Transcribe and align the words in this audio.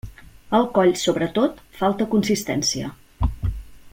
Al 0.59 0.63
coll 0.77 0.93
sobretot, 1.01 1.61
falta 1.83 2.09
consistència. 2.15 2.93